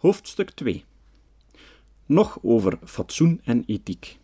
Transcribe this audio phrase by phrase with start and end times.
[0.00, 0.84] Hoofdstuk 2
[2.06, 4.18] Nog over fatsoen en ethiek.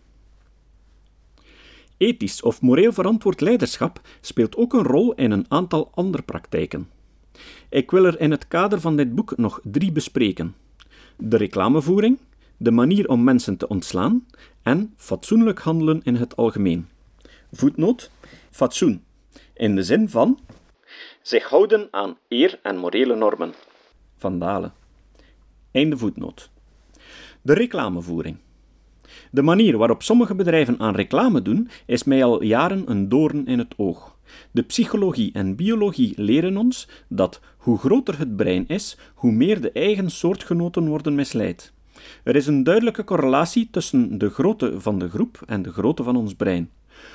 [1.97, 6.91] Ethisch of moreel verantwoord leiderschap speelt ook een rol in een aantal andere praktijken.
[7.69, 10.57] Ik wil er in het kader van dit boek nog drie bespreken:
[11.17, 12.19] de reclamevoering,
[12.57, 14.27] de manier om mensen te ontslaan
[14.63, 16.89] en fatsoenlijk handelen in het algemeen.
[17.53, 18.11] Voetnoot:
[18.51, 19.05] fatsoen,
[19.55, 20.39] in de zin van
[21.23, 23.55] zich houden aan eer en morele normen.
[24.17, 24.76] Van Dalen.
[25.77, 26.51] Einde voetnoot.
[27.43, 28.37] De reclamevoering.
[29.31, 33.59] De manier waarop sommige bedrijven aan reclame doen, is mij al jaren een doorn in
[33.59, 34.17] het oog.
[34.51, 39.73] De psychologie en biologie leren ons dat hoe groter het brein is, hoe meer de
[39.73, 41.73] eigen soortgenoten worden misleid.
[42.23, 46.17] Er is een duidelijke correlatie tussen de grootte van de groep en de grootte van
[46.17, 46.71] ons brein.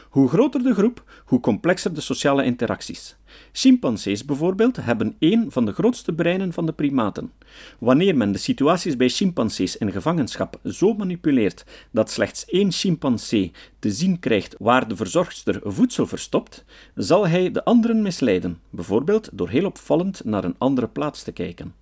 [0.09, 3.15] Hoe groter de groep, hoe complexer de sociale interacties.
[3.51, 7.31] Chimpansees bijvoorbeeld hebben één van de grootste breinen van de primaten.
[7.79, 13.91] Wanneer men de situaties bij chimpansees in gevangenschap zo manipuleert dat slechts één chimpansee te
[13.91, 19.65] zien krijgt waar de verzorgster voedsel verstopt, zal hij de anderen misleiden, bijvoorbeeld door heel
[19.65, 21.75] opvallend naar een andere plaats te kijken,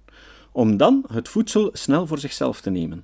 [0.51, 3.03] om dan het voedsel snel voor zichzelf te nemen.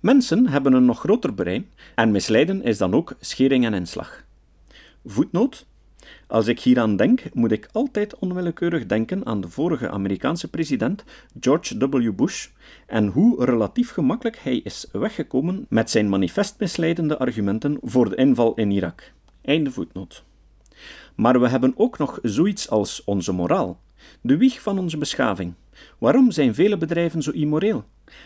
[0.00, 4.21] Mensen hebben een nog groter brein en misleiden is dan ook schering en inslag.
[5.04, 5.66] Voetnoot.
[6.26, 11.04] Als ik hieraan denk, moet ik altijd onwillekeurig denken aan de vorige Amerikaanse president
[11.40, 12.12] George W.
[12.14, 12.48] Bush
[12.86, 18.54] en hoe relatief gemakkelijk hij is weggekomen met zijn manifest misleidende argumenten voor de inval
[18.54, 19.12] in Irak.
[19.42, 20.24] Einde voetnoot.
[21.14, 23.80] Maar we hebben ook nog zoiets als onze moraal,
[24.20, 25.54] de wieg van onze beschaving.
[25.98, 27.84] Waarom zijn vele bedrijven zo immoreel?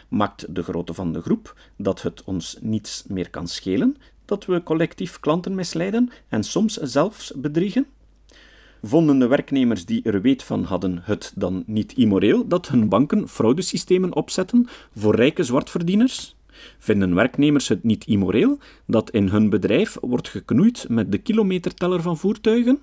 [0.08, 3.96] Maakt de grootte van de groep dat het ons niets meer kan schelen
[4.26, 7.86] dat we collectief klanten misleiden en soms zelfs bedriegen?
[8.82, 13.28] Vonden de werknemers die er weet van hadden het dan niet immoreel dat hun banken
[13.28, 16.36] fraudesystemen opzetten voor rijke zwartverdieners?
[16.78, 22.18] Vinden werknemers het niet immoreel dat in hun bedrijf wordt geknoeid met de kilometerteller van
[22.18, 22.78] voertuigen?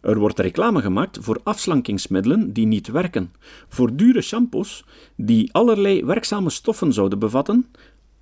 [0.00, 3.32] Er wordt reclame gemaakt voor afslankingsmiddelen die niet werken,
[3.68, 4.84] voor dure shampoos
[5.16, 7.66] die allerlei werkzame stoffen zouden bevatten,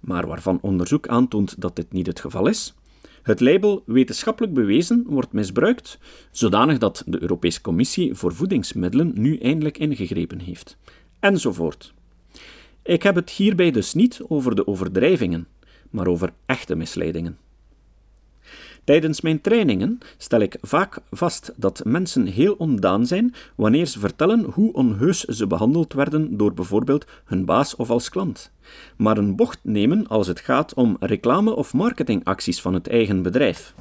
[0.03, 2.75] maar waarvan onderzoek aantoont dat dit niet het geval is.
[3.23, 5.99] Het label wetenschappelijk bewezen wordt misbruikt,
[6.31, 10.77] zodanig dat de Europese Commissie voor voedingsmiddelen nu eindelijk ingegrepen heeft.
[11.21, 11.95] Enzovoort.
[12.83, 15.47] Ik heb het hierbij dus niet over de overdrijvingen,
[15.91, 17.39] maar over echte misleidingen.
[18.85, 24.45] Tijdens mijn trainingen stel ik vaak vast dat mensen heel ontdaan zijn wanneer ze vertellen
[24.45, 28.53] hoe onheus ze behandeld werden door bijvoorbeeld hun baas of als klant,
[28.97, 33.75] maar een bocht nemen als het gaat om reclame- of marketingacties van het eigen bedrijf.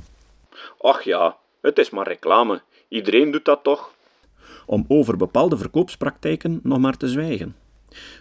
[0.82, 3.94] Ach ja, het is maar reclame, iedereen doet dat toch?
[4.66, 7.56] Om over bepaalde verkoopspraktijken nog maar te zwijgen.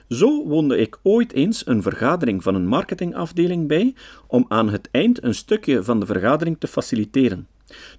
[0.08, 3.94] Zo woonde ik ooit eens een vergadering van een marketingafdeling bij
[4.26, 7.48] om aan het eind een stukje van de vergadering te faciliteren.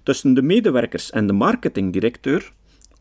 [0.02, 2.52] Tussen de medewerkers en de marketingdirecteur,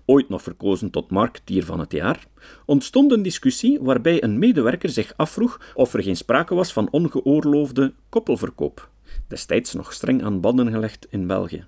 [0.05, 2.27] ooit nog verkozen tot marketeer van het jaar,
[2.65, 7.93] ontstond een discussie waarbij een medewerker zich afvroeg of er geen sprake was van ongeoorloofde
[8.09, 8.89] koppelverkoop,
[9.27, 11.65] destijds nog streng aan banden gelegd in België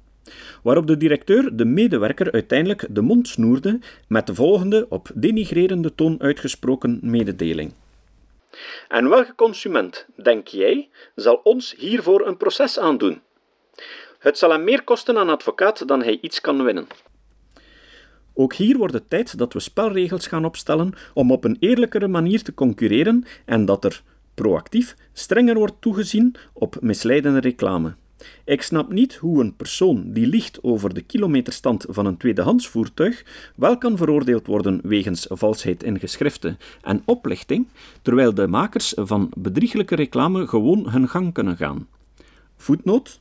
[0.63, 6.22] waarop de directeur de medewerker uiteindelijk de mond snoerde met de volgende op denigrerende toon
[6.22, 7.74] uitgesproken mededeling.
[8.88, 13.22] En welke consument, denk jij, zal ons hiervoor een proces aandoen?
[14.19, 16.88] Het zal hem meer kosten aan advocaat dan hij iets kan winnen.
[18.34, 22.44] Ook hier wordt het tijd dat we spelregels gaan opstellen om op een eerlijkere manier
[22.44, 24.03] te concurreren en dat er,
[24.34, 27.95] proactief, strenger wordt toegezien op misleidende reclame.
[28.46, 33.26] Ik snap niet hoe een persoon die liegt over de kilometerstand van een tweedehands voertuig
[33.56, 37.68] wel kan veroordeeld worden wegens valsheid in geschriften en oplichting,
[38.02, 41.88] terwijl de makers van bedrieglijke reclame gewoon hun gang kunnen gaan.
[42.58, 43.20] Voetnoot.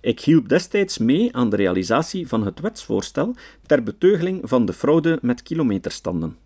[0.00, 3.34] Ik hielp destijds mee aan de realisatie van het wetsvoorstel
[3.66, 6.36] ter beteugeling van de fraude met kilometerstanden.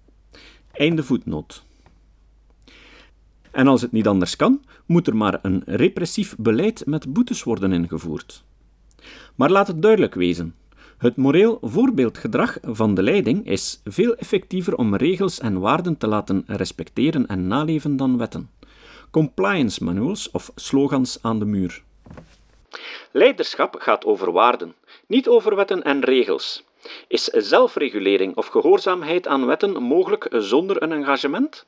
[0.72, 1.64] Einde voetnoot.
[3.54, 7.72] En als het niet anders kan, moet er maar een repressief beleid met boetes worden
[7.72, 8.44] ingevoerd.
[9.34, 10.54] Maar laat het duidelijk wezen:
[10.98, 16.44] het moreel voorbeeldgedrag van de leiding is veel effectiever om regels en waarden te laten
[16.46, 18.50] respecteren en naleven dan wetten.
[19.10, 21.82] Compliance manuals of slogans aan de muur.
[23.12, 24.74] Leiderschap gaat over waarden,
[25.06, 26.64] niet over wetten en regels.
[27.08, 31.66] Is zelfregulering of gehoorzaamheid aan wetten mogelijk zonder een engagement?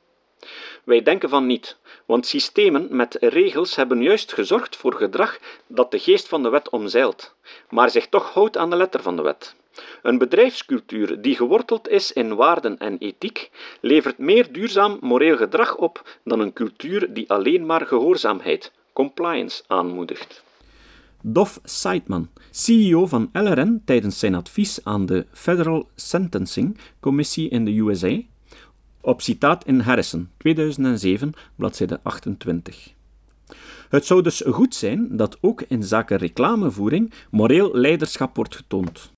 [0.87, 5.99] Wij denken van niet, want systemen met regels hebben juist gezorgd voor gedrag dat de
[5.99, 7.35] geest van de wet omzeilt,
[7.69, 9.55] maar zich toch houdt aan de letter van de wet.
[10.01, 13.49] Een bedrijfscultuur die geworteld is in waarden en ethiek
[13.81, 20.43] levert meer duurzaam moreel gedrag op dan een cultuur die alleen maar gehoorzaamheid, compliance, aanmoedigt.
[21.21, 27.77] Dov Seidman, CEO van LRN tijdens zijn advies aan de Federal Sentencing Commissie in de
[27.77, 28.21] USA,
[29.07, 32.93] op citaat in Harrison, 2007, bladzijde 28.
[33.89, 39.11] Het zou dus goed zijn dat ook in zaken reclamevoering moreel leiderschap wordt getoond.